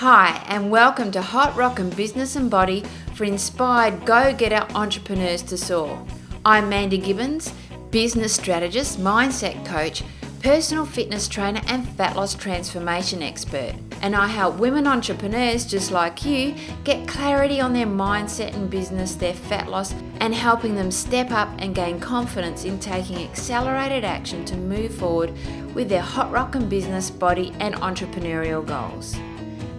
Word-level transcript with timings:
Hi, 0.00 0.42
and 0.48 0.70
welcome 0.70 1.10
to 1.10 1.20
Hot 1.20 1.54
Rockin 1.54 1.90
Business 1.90 2.34
and 2.34 2.50
Body 2.50 2.84
for 3.12 3.24
inspired 3.24 4.06
go 4.06 4.32
getter 4.32 4.66
entrepreneurs 4.74 5.42
to 5.42 5.58
soar. 5.58 6.02
I'm 6.42 6.70
Mandy 6.70 6.96
Gibbons, 6.96 7.52
business 7.90 8.32
strategist, 8.32 8.98
mindset 8.98 9.62
coach, 9.66 10.02
personal 10.42 10.86
fitness 10.86 11.28
trainer, 11.28 11.60
and 11.66 11.86
fat 11.86 12.16
loss 12.16 12.34
transformation 12.34 13.22
expert. 13.22 13.74
And 14.00 14.16
I 14.16 14.26
help 14.26 14.56
women 14.56 14.86
entrepreneurs 14.86 15.66
just 15.66 15.90
like 15.90 16.24
you 16.24 16.54
get 16.82 17.06
clarity 17.06 17.60
on 17.60 17.74
their 17.74 17.84
mindset 17.84 18.54
and 18.54 18.70
business, 18.70 19.16
their 19.16 19.34
fat 19.34 19.68
loss, 19.68 19.92
and 20.20 20.34
helping 20.34 20.76
them 20.76 20.90
step 20.90 21.30
up 21.30 21.50
and 21.58 21.74
gain 21.74 22.00
confidence 22.00 22.64
in 22.64 22.80
taking 22.80 23.18
accelerated 23.18 24.04
action 24.04 24.46
to 24.46 24.56
move 24.56 24.94
forward 24.94 25.34
with 25.74 25.90
their 25.90 26.00
hot 26.00 26.32
rockin 26.32 26.70
business, 26.70 27.10
body, 27.10 27.52
and 27.60 27.74
entrepreneurial 27.74 28.64
goals. 28.64 29.14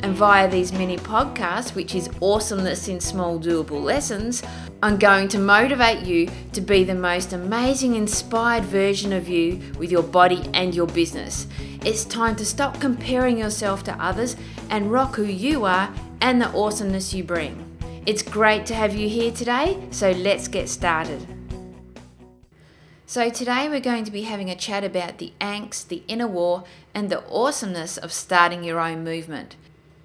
And 0.04 0.16
via 0.16 0.50
these 0.50 0.74
mini 0.74 0.98
podcasts, 0.98 1.76
which 1.76 1.94
is 1.94 2.10
awesomeness 2.22 2.88
in 2.88 3.00
small 3.00 3.40
doable 3.40 3.84
lessons, 3.84 4.42
I'm 4.82 4.98
going 4.98 5.28
to 5.28 5.38
motivate 5.38 6.06
you 6.06 6.28
to 6.54 6.62
be 6.62 6.84
the 6.84 6.96
most 6.96 7.34
amazing, 7.34 7.96
inspired 7.96 8.64
version 8.64 9.14
of 9.14 9.30
you 9.30 9.62
with 9.78 9.92
your 9.92 10.02
body 10.02 10.44
and 10.56 10.74
your 10.74 10.88
business. 10.88 11.46
It's 11.86 12.04
time 12.04 12.36
to 12.38 12.46
stop 12.46 12.80
comparing 12.80 13.38
yourself 13.38 13.84
to 13.84 14.04
others 14.04 14.36
and 14.72 14.92
rock 14.92 15.16
who 15.16 15.26
you 15.26 15.66
are 15.66 15.94
and 16.22 16.42
the 16.42 16.50
awesomeness 16.50 17.14
you 17.14 17.24
bring. 17.24 17.68
It's 18.08 18.24
great 18.24 18.66
to 18.66 18.74
have 18.74 18.96
you 18.96 19.08
here 19.08 19.32
today, 19.32 19.80
so 19.92 20.10
let's 20.12 20.48
get 20.48 20.68
started. 20.68 21.24
So, 23.06 23.30
today 23.30 23.68
we're 23.70 23.82
going 23.82 24.06
to 24.06 24.12
be 24.12 24.24
having 24.24 24.50
a 24.50 24.56
chat 24.56 24.84
about 24.84 25.18
the 25.18 25.34
angst, 25.42 25.90
the 25.90 26.02
inner 26.08 26.28
war, 26.28 26.64
and 26.96 27.10
the 27.10 27.24
awesomeness 27.30 27.98
of 27.98 28.12
starting 28.12 28.64
your 28.64 28.80
own 28.80 29.04
movement. 29.04 29.58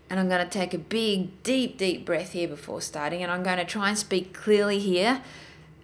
And 0.08 0.20
I'm 0.20 0.28
going 0.28 0.44
to 0.44 0.50
take 0.50 0.72
a 0.72 0.78
big, 0.78 1.42
deep, 1.42 1.78
deep 1.78 2.04
breath 2.04 2.32
here 2.32 2.48
before 2.48 2.80
starting. 2.80 3.22
And 3.22 3.32
I'm 3.32 3.42
going 3.42 3.58
to 3.58 3.64
try 3.64 3.88
and 3.88 3.98
speak 3.98 4.32
clearly 4.32 4.78
here 4.78 5.22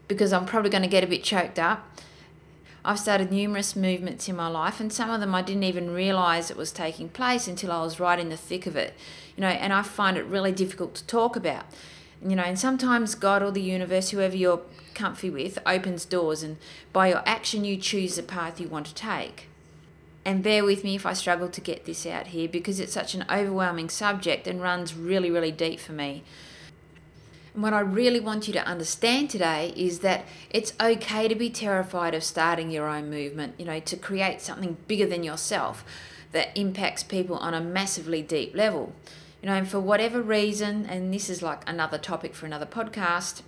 because 0.06 0.32
I'm 0.32 0.46
probably 0.46 0.70
going 0.70 0.82
to 0.82 0.88
get 0.88 1.02
a 1.02 1.06
bit 1.08 1.24
choked 1.24 1.58
up. 1.58 1.88
I've 2.84 2.98
started 2.98 3.30
numerous 3.30 3.76
movements 3.76 4.28
in 4.28 4.34
my 4.34 4.48
life, 4.48 4.80
and 4.80 4.92
some 4.92 5.08
of 5.08 5.20
them 5.20 5.34
I 5.36 5.42
didn't 5.42 5.62
even 5.62 5.94
realize 5.94 6.50
it 6.50 6.56
was 6.56 6.72
taking 6.72 7.08
place 7.08 7.46
until 7.46 7.70
I 7.70 7.80
was 7.80 8.00
right 8.00 8.18
in 8.18 8.28
the 8.28 8.36
thick 8.36 8.66
of 8.66 8.74
it. 8.74 8.94
You 9.36 9.42
know, 9.42 9.48
and 9.48 9.72
I 9.72 9.82
find 9.82 10.16
it 10.16 10.24
really 10.24 10.50
difficult 10.50 10.96
to 10.96 11.06
talk 11.06 11.36
about. 11.36 11.64
You 12.20 12.34
know, 12.34 12.42
and 12.42 12.58
sometimes 12.58 13.14
God 13.14 13.42
or 13.42 13.52
the 13.52 13.62
universe, 13.62 14.10
whoever 14.10 14.36
you're 14.36 14.62
comfy 14.94 15.30
with, 15.30 15.58
opens 15.64 16.04
doors, 16.04 16.42
and 16.42 16.56
by 16.92 17.08
your 17.08 17.22
action, 17.24 17.64
you 17.64 17.76
choose 17.76 18.16
the 18.16 18.22
path 18.22 18.60
you 18.60 18.68
want 18.68 18.86
to 18.86 18.94
take. 18.94 19.48
And 20.24 20.42
bear 20.42 20.64
with 20.64 20.84
me 20.84 20.94
if 20.94 21.04
I 21.04 21.14
struggle 21.14 21.48
to 21.48 21.60
get 21.60 21.84
this 21.84 22.06
out 22.06 22.28
here 22.28 22.48
because 22.48 22.78
it's 22.78 22.92
such 22.92 23.14
an 23.14 23.24
overwhelming 23.28 23.88
subject 23.88 24.46
and 24.46 24.62
runs 24.62 24.94
really, 24.94 25.30
really 25.30 25.50
deep 25.50 25.80
for 25.80 25.92
me. 25.92 26.22
And 27.54 27.62
what 27.62 27.74
I 27.74 27.80
really 27.80 28.20
want 28.20 28.46
you 28.46 28.52
to 28.54 28.66
understand 28.66 29.30
today 29.30 29.72
is 29.76 29.98
that 29.98 30.24
it's 30.48 30.72
okay 30.80 31.28
to 31.28 31.34
be 31.34 31.50
terrified 31.50 32.14
of 32.14 32.24
starting 32.24 32.70
your 32.70 32.88
own 32.88 33.10
movement, 33.10 33.54
you 33.58 33.64
know, 33.64 33.80
to 33.80 33.96
create 33.96 34.40
something 34.40 34.76
bigger 34.86 35.06
than 35.06 35.24
yourself 35.24 35.84
that 36.30 36.56
impacts 36.56 37.02
people 37.02 37.36
on 37.36 37.52
a 37.52 37.60
massively 37.60 38.22
deep 38.22 38.54
level. 38.54 38.94
You 39.42 39.48
know, 39.48 39.54
and 39.54 39.68
for 39.68 39.80
whatever 39.80 40.22
reason, 40.22 40.86
and 40.86 41.12
this 41.12 41.28
is 41.28 41.42
like 41.42 41.68
another 41.68 41.98
topic 41.98 42.34
for 42.34 42.46
another 42.46 42.64
podcast, 42.64 43.42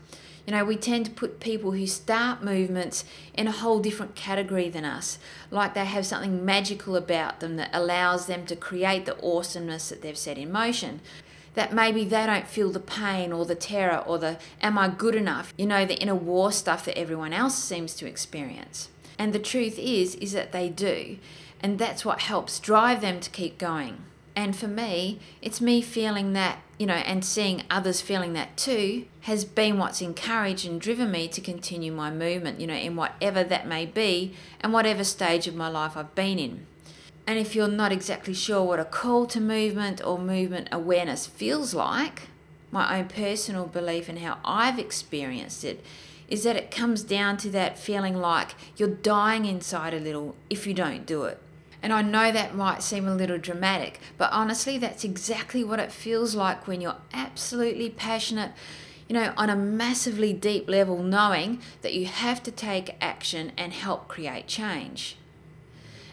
you 0.46 0.52
know, 0.52 0.64
we 0.64 0.76
tend 0.76 1.06
to 1.06 1.10
put 1.10 1.40
people 1.40 1.72
who 1.72 1.86
start 1.86 2.42
movements 2.42 3.04
in 3.32 3.46
a 3.46 3.52
whole 3.52 3.80
different 3.80 4.14
category 4.14 4.68
than 4.68 4.84
us, 4.84 5.18
like 5.50 5.74
they 5.74 5.84
have 5.84 6.04
something 6.04 6.44
magical 6.44 6.96
about 6.96 7.40
them 7.40 7.56
that 7.56 7.70
allows 7.72 8.26
them 8.26 8.44
to 8.46 8.56
create 8.56 9.06
the 9.06 9.20
awesomeness 9.22 9.88
that 9.88 10.02
they've 10.02 10.18
set 10.18 10.36
in 10.36 10.52
motion. 10.52 11.00
That 11.54 11.72
maybe 11.72 12.04
they 12.04 12.26
don't 12.26 12.48
feel 12.48 12.72
the 12.72 12.80
pain 12.80 13.32
or 13.32 13.46
the 13.46 13.54
terror 13.54 13.98
or 13.98 14.18
the 14.18 14.38
am 14.60 14.76
I 14.76 14.88
good 14.88 15.14
enough, 15.14 15.54
you 15.56 15.66
know, 15.66 15.86
the 15.86 16.00
inner 16.00 16.14
war 16.14 16.50
stuff 16.50 16.84
that 16.84 16.98
everyone 16.98 17.32
else 17.32 17.54
seems 17.54 17.94
to 17.96 18.06
experience. 18.06 18.88
And 19.18 19.33
the 19.33 19.38
truth 19.38 19.78
is, 19.78 20.16
is 20.16 20.33
that 20.33 20.52
they 20.52 20.68
do. 20.68 21.18
And 21.60 21.78
that's 21.78 22.04
what 22.04 22.20
helps 22.20 22.58
drive 22.58 23.00
them 23.00 23.20
to 23.20 23.30
keep 23.30 23.56
going. 23.56 24.04
And 24.36 24.56
for 24.56 24.67
me, 24.67 25.20
it's 25.40 25.61
me 25.61 25.80
feeling 25.80 26.33
that, 26.33 26.58
you 26.78 26.86
know, 26.86 26.95
and 26.95 27.24
seeing 27.24 27.62
others 27.70 28.00
feeling 28.00 28.33
that 28.33 28.56
too 28.56 29.06
has 29.22 29.45
been 29.45 29.78
what's 29.78 30.00
encouraged 30.00 30.67
and 30.67 30.80
driven 30.80 31.11
me 31.11 31.28
to 31.28 31.40
continue 31.40 31.92
my 31.92 32.11
movement, 32.11 32.61
you 32.61 32.67
know, 32.67 32.74
in 32.74 32.96
whatever 32.96 33.45
that 33.45 33.67
may 33.67 33.86
be 33.86 34.34
and 34.61 34.72
whatever 34.72 35.05
stage 35.05 35.46
of 35.46 35.55
my 35.55 35.68
life 35.68 35.96
I've 35.96 36.14
been 36.17 36.39
in. 36.39 36.67
And 37.27 37.39
if 37.39 37.55
you're 37.55 37.68
not 37.68 37.92
exactly 37.92 38.34
sure 38.34 38.62
what 38.62 38.80
a 38.80 38.84
call 38.84 39.27
to 39.27 39.40
movement 39.40 40.05
or 40.05 40.18
movement 40.18 40.68
awareness 40.72 41.27
feels 41.27 41.72
like, 41.72 42.22
my 42.70 42.98
own 42.98 43.06
personal 43.06 43.66
belief 43.66 44.08
and 44.08 44.18
how 44.18 44.39
I've 44.45 44.80
experienced 44.80 45.64
it 45.64 45.83
is 46.28 46.42
that 46.42 46.56
it 46.56 46.70
comes 46.70 47.02
down 47.02 47.36
to 47.36 47.51
that 47.51 47.78
feeling 47.78 48.16
like 48.16 48.56
you're 48.77 48.89
dying 48.89 49.45
inside 49.45 49.95
a 49.95 50.01
little 50.01 50.34
if 50.51 50.66
you 50.66 50.74
don't 50.74 51.06
do 51.06 51.22
it. 51.22 51.40
And 51.84 51.92
I 51.92 52.00
know 52.00 52.33
that 52.33 52.55
might 52.55 52.83
seem 52.83 53.06
a 53.06 53.14
little 53.14 53.36
dramatic, 53.36 54.00
but 54.17 54.33
honestly, 54.33 54.78
that's 54.78 55.05
exactly 55.05 55.62
what 55.62 55.78
it 55.78 55.92
feels 55.92 56.34
like 56.34 56.67
when 56.67 56.80
you're 56.80 56.96
absolutely 57.12 57.90
passionate, 57.90 58.52
you 59.06 59.12
know, 59.12 59.34
on 59.36 59.50
a 59.50 59.55
massively 59.55 60.33
deep 60.33 60.67
level, 60.67 61.02
knowing 61.02 61.61
that 61.83 61.92
you 61.92 62.06
have 62.06 62.42
to 62.45 62.50
take 62.50 62.96
action 63.02 63.52
and 63.58 63.74
help 63.74 64.08
create 64.08 64.46
change. 64.46 65.18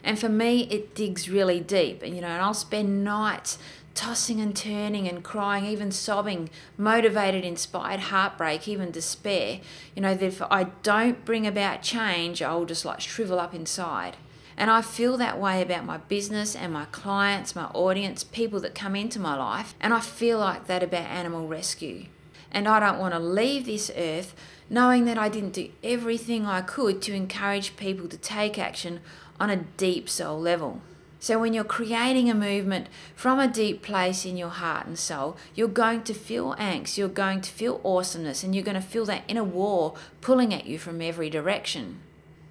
And 0.04 0.20
for 0.20 0.28
me, 0.28 0.64
it 0.64 0.94
digs 0.94 1.30
really 1.30 1.62
deep, 1.62 2.04
and 2.04 2.14
you 2.16 2.20
know, 2.20 2.28
and 2.28 2.42
I'll 2.42 2.54
spend 2.54 3.06
nights 3.06 3.58
tossing 3.96 4.42
and 4.42 4.54
turning 4.54 5.08
and 5.08 5.24
crying, 5.24 5.64
even 5.66 5.94
sobbing, 5.94 6.50
motivated, 6.78 7.46
inspired, 7.46 8.02
heartbreak, 8.02 8.68
even 8.68 8.92
despair. 8.92 9.62
You 9.96 10.02
know, 10.02 10.16
that 10.16 10.26
if 10.26 10.42
I 10.42 10.66
don't 10.84 11.24
bring 11.24 11.48
about 11.48 11.82
change, 11.82 12.42
I'll 12.42 12.66
just 12.66 12.84
like 12.84 13.00
shrivel 13.00 13.40
up 13.40 13.56
inside. 13.56 14.18
And 14.58 14.70
I 14.70 14.82
feel 14.82 15.18
that 15.18 15.40
way 15.40 15.62
about 15.62 15.86
my 15.86 15.98
business 15.98 16.56
and 16.56 16.74
my 16.74 16.86
clients, 16.86 17.56
my 17.56 17.66
audience, 17.74 18.24
people 18.24 18.60
that 18.62 18.76
come 18.76 18.96
into 18.96 19.20
my 19.20 19.36
life. 19.36 19.74
And 19.80 19.94
I 19.94 20.00
feel 20.00 20.40
like 20.40 20.68
that 20.68 20.84
about 20.84 21.06
animal 21.06 21.48
rescue. 21.48 22.06
And 22.52 22.68
I 22.68 22.80
don't 22.80 23.00
want 23.00 23.14
to 23.14 23.20
leave 23.20 23.66
this 23.66 23.92
earth 23.96 24.36
knowing 24.70 25.06
that 25.06 25.18
I 25.18 25.30
didn't 25.30 25.54
do 25.54 25.70
everything 25.84 26.46
I 26.46 26.62
could 26.62 27.02
to 27.04 27.14
encourage 27.14 27.76
people 27.76 28.08
to 28.08 28.18
take 28.18 28.58
action 28.58 29.02
on 29.40 29.50
a 29.50 29.58
deep 29.58 30.10
soul 30.10 30.40
level. 30.40 30.82
So, 31.20 31.38
when 31.38 31.54
you're 31.54 31.64
creating 31.64 32.32
a 32.32 32.34
movement 32.34 32.88
from 33.16 33.38
a 33.38 33.48
deep 33.48 33.84
place 33.84 34.26
in 34.26 34.38
your 34.38 34.50
heart 34.50 34.88
and 34.88 34.98
soul, 34.98 35.38
you're 35.54 35.68
going 35.68 36.02
to 36.04 36.16
feel 36.16 36.56
angst, 36.56 36.98
you're 36.98 37.08
going 37.08 37.42
to 37.42 37.52
feel 37.52 37.80
awesomeness, 37.84 38.44
and 38.44 38.56
you're 38.56 38.64
going 38.64 38.74
to 38.74 38.82
feel 38.82 39.06
that 39.06 39.24
inner 39.28 39.44
war 39.44 39.94
pulling 40.20 40.52
at 40.52 40.66
you 40.66 40.80
from 40.80 41.00
every 41.00 41.30
direction. 41.30 42.00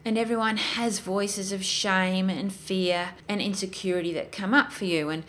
And 0.04 0.16
everyone 0.16 0.56
has 0.56 0.98
voices 0.98 1.52
of 1.52 1.64
shame 1.64 2.30
and 2.30 2.52
fear 2.52 3.10
and 3.28 3.40
insecurity 3.40 4.12
that 4.14 4.32
come 4.32 4.54
up 4.54 4.72
for 4.72 4.86
you. 4.86 5.10
And, 5.10 5.24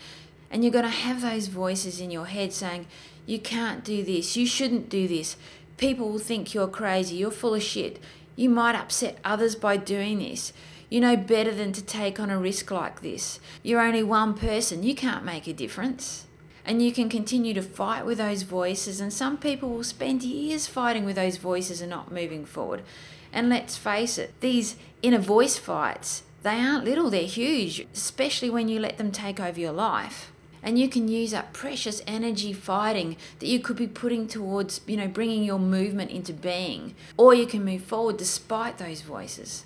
and 0.50 0.64
you're 0.64 0.72
going 0.72 0.84
to 0.84 0.90
have 0.90 1.20
those 1.20 1.48
voices 1.48 2.00
in 2.00 2.10
your 2.10 2.26
head 2.26 2.52
saying, 2.52 2.86
You 3.26 3.38
can't 3.38 3.84
do 3.84 4.02
this. 4.02 4.36
You 4.36 4.46
shouldn't 4.46 4.88
do 4.88 5.06
this. 5.06 5.36
People 5.76 6.08
will 6.08 6.18
think 6.18 6.54
you're 6.54 6.68
crazy. 6.68 7.16
You're 7.16 7.30
full 7.30 7.54
of 7.54 7.62
shit. 7.62 7.98
You 8.34 8.48
might 8.48 8.74
upset 8.74 9.18
others 9.24 9.54
by 9.54 9.76
doing 9.76 10.18
this. 10.18 10.52
You 10.88 11.00
know 11.00 11.16
better 11.16 11.54
than 11.54 11.72
to 11.72 11.82
take 11.82 12.20
on 12.20 12.30
a 12.30 12.38
risk 12.38 12.70
like 12.70 13.00
this. 13.00 13.40
You're 13.62 13.80
only 13.80 14.02
one 14.02 14.34
person. 14.34 14.82
You 14.82 14.94
can't 14.94 15.24
make 15.24 15.46
a 15.46 15.52
difference. 15.52 16.26
And 16.64 16.82
you 16.82 16.92
can 16.92 17.08
continue 17.08 17.54
to 17.54 17.62
fight 17.62 18.06
with 18.06 18.18
those 18.18 18.42
voices. 18.42 19.00
And 19.00 19.12
some 19.12 19.36
people 19.36 19.70
will 19.70 19.84
spend 19.84 20.22
years 20.22 20.66
fighting 20.66 21.04
with 21.04 21.16
those 21.16 21.38
voices 21.38 21.80
and 21.80 21.90
not 21.90 22.12
moving 22.12 22.44
forward. 22.44 22.82
And 23.32 23.48
let's 23.48 23.76
face 23.76 24.18
it, 24.18 24.38
these 24.40 24.76
inner 25.02 25.18
voice 25.18 25.56
fights, 25.56 26.22
they 26.42 26.60
aren't 26.60 26.84
little, 26.84 27.10
they're 27.10 27.22
huge, 27.22 27.86
especially 27.94 28.50
when 28.50 28.68
you 28.68 28.78
let 28.78 28.98
them 28.98 29.10
take 29.10 29.40
over 29.40 29.58
your 29.58 29.72
life. 29.72 30.32
And 30.62 30.78
you 30.78 30.88
can 30.88 31.08
use 31.08 31.34
up 31.34 31.52
precious 31.52 32.02
energy 32.06 32.52
fighting 32.52 33.16
that 33.40 33.48
you 33.48 33.58
could 33.58 33.76
be 33.76 33.88
putting 33.88 34.28
towards, 34.28 34.80
you 34.86 34.96
know, 34.96 35.08
bringing 35.08 35.42
your 35.42 35.58
movement 35.58 36.12
into 36.12 36.32
being. 36.32 36.94
Or 37.16 37.34
you 37.34 37.46
can 37.46 37.64
move 37.64 37.82
forward 37.82 38.16
despite 38.16 38.78
those 38.78 39.00
voices. 39.00 39.64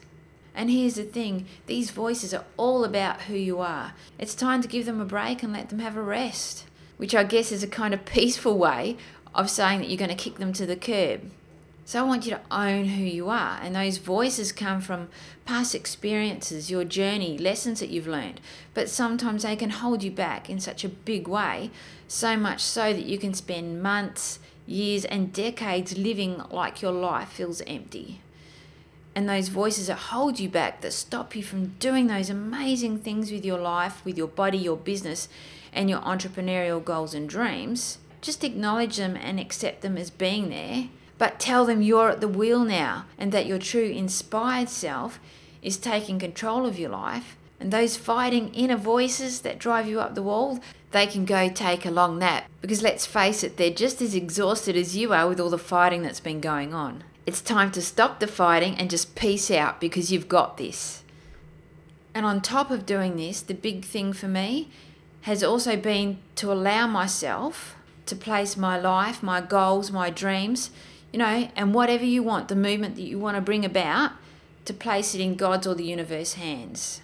And 0.54 0.70
here's 0.70 0.94
the 0.94 1.04
thing 1.04 1.46
these 1.66 1.90
voices 1.90 2.32
are 2.32 2.46
all 2.56 2.82
about 2.82 3.22
who 3.22 3.34
you 3.34 3.60
are. 3.60 3.92
It's 4.18 4.34
time 4.34 4.62
to 4.62 4.68
give 4.68 4.86
them 4.86 5.00
a 5.00 5.04
break 5.04 5.42
and 5.42 5.52
let 5.52 5.68
them 5.68 5.80
have 5.80 5.98
a 5.98 6.02
rest, 6.02 6.64
which 6.96 7.14
I 7.14 7.24
guess 7.24 7.52
is 7.52 7.62
a 7.62 7.68
kind 7.68 7.92
of 7.92 8.04
peaceful 8.06 8.56
way 8.56 8.96
of 9.34 9.50
saying 9.50 9.80
that 9.80 9.90
you're 9.90 9.98
going 9.98 10.08
to 10.08 10.14
kick 10.14 10.38
them 10.38 10.54
to 10.54 10.64
the 10.64 10.76
curb. 10.76 11.30
So 11.86 12.00
I 12.00 12.02
want 12.02 12.26
you 12.26 12.32
to 12.32 12.40
own 12.50 12.86
who 12.86 13.04
you 13.04 13.30
are. 13.30 13.60
And 13.62 13.76
those 13.76 13.98
voices 13.98 14.50
come 14.50 14.80
from 14.80 15.06
past 15.44 15.72
experiences, 15.72 16.68
your 16.68 16.82
journey, 16.82 17.38
lessons 17.38 17.78
that 17.78 17.90
you've 17.90 18.08
learned. 18.08 18.40
But 18.74 18.90
sometimes 18.90 19.44
they 19.44 19.54
can 19.54 19.70
hold 19.70 20.02
you 20.02 20.10
back 20.10 20.50
in 20.50 20.58
such 20.58 20.82
a 20.82 20.88
big 20.88 21.28
way, 21.28 21.70
so 22.08 22.36
much 22.36 22.60
so 22.60 22.92
that 22.92 23.06
you 23.06 23.18
can 23.18 23.34
spend 23.34 23.84
months, 23.84 24.40
years, 24.66 25.04
and 25.04 25.32
decades 25.32 25.96
living 25.96 26.42
like 26.50 26.82
your 26.82 26.90
life 26.90 27.28
feels 27.28 27.62
empty. 27.68 28.20
And 29.14 29.28
those 29.28 29.48
voices 29.48 29.86
that 29.86 30.10
hold 30.10 30.40
you 30.40 30.48
back, 30.48 30.80
that 30.80 30.92
stop 30.92 31.36
you 31.36 31.44
from 31.44 31.76
doing 31.78 32.08
those 32.08 32.28
amazing 32.28 32.98
things 32.98 33.30
with 33.30 33.44
your 33.44 33.60
life, 33.60 34.04
with 34.04 34.18
your 34.18 34.26
body, 34.26 34.58
your 34.58 34.76
business, 34.76 35.28
and 35.72 35.88
your 35.88 36.00
entrepreneurial 36.00 36.84
goals 36.84 37.14
and 37.14 37.28
dreams, 37.28 37.98
just 38.20 38.42
acknowledge 38.42 38.96
them 38.96 39.14
and 39.14 39.38
accept 39.38 39.82
them 39.82 39.96
as 39.96 40.10
being 40.10 40.50
there. 40.50 40.88
But 41.18 41.40
tell 41.40 41.64
them 41.64 41.82
you're 41.82 42.10
at 42.10 42.20
the 42.20 42.28
wheel 42.28 42.64
now 42.64 43.06
and 43.18 43.32
that 43.32 43.46
your 43.46 43.58
true 43.58 43.88
inspired 43.88 44.68
self 44.68 45.18
is 45.62 45.76
taking 45.76 46.18
control 46.18 46.66
of 46.66 46.78
your 46.78 46.90
life. 46.90 47.36
And 47.58 47.72
those 47.72 47.96
fighting 47.96 48.52
inner 48.54 48.76
voices 48.76 49.40
that 49.40 49.58
drive 49.58 49.88
you 49.88 49.98
up 50.00 50.14
the 50.14 50.22
wall, 50.22 50.60
they 50.90 51.06
can 51.06 51.24
go 51.24 51.48
take 51.48 51.86
a 51.86 51.90
long 51.90 52.18
nap. 52.18 52.48
Because 52.60 52.82
let's 52.82 53.06
face 53.06 53.42
it, 53.42 53.56
they're 53.56 53.70
just 53.70 54.02
as 54.02 54.14
exhausted 54.14 54.76
as 54.76 54.96
you 54.96 55.12
are 55.12 55.26
with 55.26 55.40
all 55.40 55.50
the 55.50 55.58
fighting 55.58 56.02
that's 56.02 56.20
been 56.20 56.40
going 56.40 56.74
on. 56.74 57.02
It's 57.24 57.40
time 57.40 57.72
to 57.72 57.82
stop 57.82 58.20
the 58.20 58.26
fighting 58.26 58.76
and 58.76 58.90
just 58.90 59.16
peace 59.16 59.50
out 59.50 59.80
because 59.80 60.12
you've 60.12 60.28
got 60.28 60.58
this. 60.58 61.02
And 62.14 62.24
on 62.24 62.40
top 62.40 62.70
of 62.70 62.86
doing 62.86 63.16
this, 63.16 63.40
the 63.40 63.54
big 63.54 63.84
thing 63.84 64.12
for 64.12 64.28
me 64.28 64.70
has 65.22 65.42
also 65.42 65.76
been 65.76 66.18
to 66.36 66.52
allow 66.52 66.86
myself 66.86 67.74
to 68.06 68.14
place 68.14 68.56
my 68.56 68.78
life, 68.78 69.22
my 69.22 69.40
goals, 69.40 69.90
my 69.90 70.08
dreams, 70.08 70.70
you 71.12 71.18
know, 71.18 71.50
and 71.56 71.74
whatever 71.74 72.04
you 72.04 72.22
want, 72.22 72.48
the 72.48 72.56
movement 72.56 72.96
that 72.96 73.02
you 73.02 73.18
want 73.18 73.36
to 73.36 73.40
bring 73.40 73.64
about, 73.64 74.12
to 74.64 74.74
place 74.74 75.14
it 75.14 75.20
in 75.20 75.36
God's 75.36 75.66
or 75.66 75.74
the 75.74 75.84
universe 75.84 76.34
hands. 76.34 77.00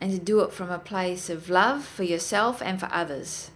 And 0.00 0.10
to 0.10 0.18
do 0.18 0.40
it 0.40 0.52
from 0.52 0.70
a 0.70 0.78
place 0.78 1.30
of 1.30 1.48
love 1.48 1.84
for 1.84 2.02
yourself 2.02 2.60
and 2.60 2.80
for 2.80 2.88
others. 2.92 3.50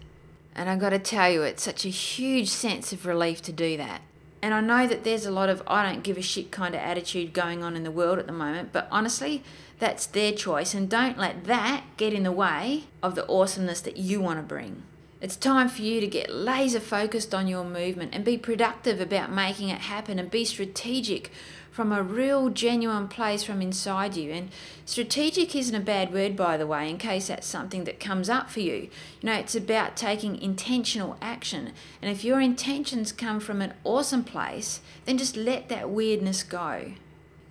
And 0.55 0.69
I've 0.69 0.81
got 0.81 0.91
to 0.91 0.99
tell 0.99 1.31
you, 1.31 1.43
it's 1.43 1.63
such 1.63 1.85
a 1.85 1.91
huge 1.91 2.49
sense 2.49 2.93
of 2.93 3.07
relief 3.07 3.43
to 3.43 3.53
do 3.53 3.77
that. 3.77 4.03
And 4.41 4.55
I 4.55 4.61
know 4.61 4.87
that 4.87 5.05
there's 5.05 5.27
a 5.27 5.31
lot 5.31 5.49
of 5.49 5.63
I 5.67 5.83
don't 5.83 6.03
give 6.03 6.17
a 6.17 6.23
shit 6.23 6.51
kind 6.51 6.75
of 6.75 6.81
attitude 6.81 7.33
going 7.33 7.65
on 7.65 7.75
in 7.75 7.83
the 7.83 7.91
world 7.91 8.19
at 8.19 8.27
the 8.27 8.33
moment, 8.33 8.71
but 8.73 8.87
honestly, 8.91 9.43
that's 9.79 10.07
their 10.07 10.33
choice. 10.33 10.75
And 10.75 10.89
don't 10.89 11.19
let 11.19 11.45
that 11.45 11.85
get 11.97 12.13
in 12.13 12.23
the 12.23 12.33
way 12.33 12.85
of 13.03 13.15
the 13.15 13.29
awesomeness 13.29 13.81
that 13.81 13.97
you 13.97 14.21
want 14.21 14.39
to 14.39 14.43
bring. 14.43 14.85
It's 15.21 15.35
time 15.35 15.69
for 15.69 15.83
you 15.83 16.01
to 16.01 16.07
get 16.07 16.33
laser 16.33 16.79
focused 16.79 17.35
on 17.35 17.49
your 17.49 17.65
movement 17.65 18.15
and 18.15 18.25
be 18.25 18.39
productive 18.39 19.01
about 19.01 19.33
making 19.33 19.69
it 19.69 19.81
happen 19.81 20.17
and 20.17 20.31
be 20.31 20.45
strategic 20.45 21.33
from 21.73 21.91
a 21.91 22.05
real 22.05 22.51
genuine 22.51 23.09
place 23.09 23.43
from 23.43 23.61
inside 23.61 24.17
you. 24.17 24.31
And 24.31 24.51
strategic 24.85 25.57
isn't 25.57 25.75
a 25.75 25.81
bad 25.81 26.13
word, 26.13 26.37
by 26.37 26.57
the 26.57 26.69
way, 26.69 26.89
in 26.89 26.99
case 26.99 27.27
that's 27.27 27.49
something 27.49 27.83
that 27.83 27.99
comes 27.99 28.29
up 28.29 28.49
for 28.49 28.61
you. 28.61 28.91
You 29.21 29.25
know, 29.25 29.35
it's 29.35 29.57
about 29.57 29.97
taking 29.97 30.41
intentional 30.41 31.17
action. 31.21 31.73
And 32.01 32.13
if 32.13 32.23
your 32.23 32.41
intentions 32.41 33.11
come 33.11 33.41
from 33.41 33.61
an 33.61 33.75
awesome 33.83 34.23
place, 34.23 34.81
then 35.05 35.19
just 35.19 35.37
let 35.37 35.69
that 35.69 35.91
weirdness 35.91 36.45
go 36.45 36.93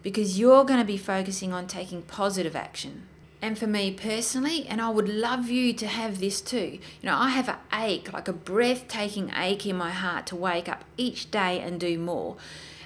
because 0.04 0.40
you're 0.40 0.64
going 0.64 0.80
to 0.80 0.86
be 0.86 0.98
focusing 0.98 1.52
on 1.52 1.68
taking 1.68 2.02
positive 2.02 2.56
action. 2.56 3.04
And 3.42 3.58
for 3.58 3.68
me 3.68 3.92
personally, 3.92 4.66
and 4.68 4.82
I 4.82 4.90
would 4.90 5.08
love 5.08 5.50
you 5.50 5.72
to 5.74 5.88
have 5.88 6.20
this 6.20 6.42
too. 6.42 6.80
You 7.02 7.10
know, 7.10 7.16
I 7.16 7.30
have 7.30 7.48
an 7.48 7.58
ache, 7.72 8.12
like 8.12 8.28
a 8.28 8.34
breathtaking 8.34 9.32
ache 9.36 9.66
in 9.66 9.76
my 9.76 9.92
heart 9.92 10.26
to 10.28 10.36
wake 10.36 10.68
up 10.68 10.84
each 10.98 11.30
day 11.30 11.60
and 11.60 11.80
do 11.80 12.00
more. 12.00 12.38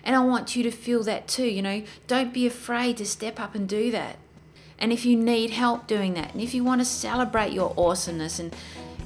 And 0.04 0.16
I 0.16 0.20
want 0.20 0.56
you 0.56 0.64
to 0.64 0.72
feel 0.72 1.04
that 1.04 1.28
too. 1.28 1.46
You 1.46 1.62
know, 1.62 1.84
don't 2.08 2.34
be 2.34 2.46
afraid 2.46 2.98
to 2.98 3.06
step 3.06 3.40
up 3.40 3.56
and 3.56 3.68
do 3.68 3.92
that. 3.92 4.18
And 4.78 4.92
if 4.92 5.06
you 5.06 5.16
need 5.16 5.52
help 5.52 5.88
doing 5.88 6.16
that, 6.16 6.34
and 6.34 6.42
if 6.42 6.54
you 6.54 6.64
want 6.64 6.82
to 6.82 6.86
celebrate 6.86 7.54
your 7.54 7.74
awesomeness 7.78 8.40
and 8.40 8.54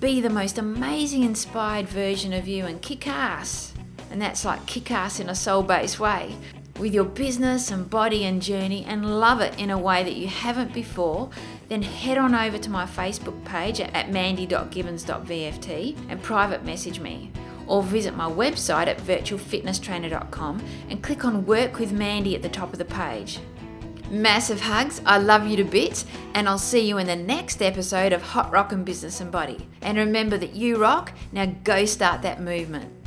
be 0.00 0.20
the 0.20 0.30
most 0.30 0.58
amazing 0.58 1.22
inspired 1.22 1.88
version 1.88 2.32
of 2.32 2.46
you 2.46 2.64
and 2.66 2.80
kick 2.80 3.08
ass, 3.08 3.74
and 4.10 4.22
that's 4.22 4.44
like 4.44 4.64
kick 4.66 4.90
ass 4.90 5.18
in 5.18 5.28
a 5.28 5.34
soul 5.34 5.64
based 5.64 5.98
way, 5.98 6.36
with 6.78 6.94
your 6.94 7.04
business 7.04 7.70
and 7.70 7.88
body 7.88 8.24
and 8.24 8.42
journey 8.42 8.84
and 8.84 9.18
love 9.20 9.40
it 9.40 9.58
in 9.58 9.70
a 9.70 9.78
way 9.78 10.02
that 10.02 10.16
you 10.16 10.28
haven't 10.28 10.72
before, 10.72 11.30
then 11.68 11.82
head 11.82 12.18
on 12.18 12.34
over 12.34 12.58
to 12.58 12.70
my 12.70 12.84
Facebook 12.84 13.44
page 13.44 13.80
at 13.80 14.10
mandy.gibbons.vft 14.10 15.96
and 16.08 16.22
private 16.22 16.64
message 16.64 17.00
me 17.00 17.32
or 17.66 17.82
visit 17.82 18.14
my 18.14 18.30
website 18.30 18.86
at 18.86 18.98
virtualfitnesstrainer.com 18.98 20.62
and 20.88 21.02
click 21.02 21.24
on 21.24 21.46
Work 21.46 21.78
with 21.78 21.92
Mandy 21.92 22.34
at 22.34 22.42
the 22.42 22.48
top 22.48 22.72
of 22.72 22.78
the 22.78 22.84
page. 22.84 23.40
Massive 24.10 24.60
hugs, 24.60 25.02
I 25.04 25.18
love 25.18 25.48
you 25.48 25.56
to 25.56 25.64
bits, 25.64 26.06
and 26.34 26.48
I'll 26.48 26.58
see 26.58 26.86
you 26.86 26.98
in 26.98 27.08
the 27.08 27.16
next 27.16 27.60
episode 27.60 28.12
of 28.12 28.22
Hot 28.22 28.52
Rockin 28.52 28.84
Business 28.84 29.20
and 29.20 29.32
Body. 29.32 29.68
And 29.82 29.98
remember 29.98 30.38
that 30.38 30.54
you 30.54 30.76
rock, 30.76 31.12
now 31.32 31.46
go 31.64 31.84
start 31.86 32.22
that 32.22 32.40
movement. 32.40 33.05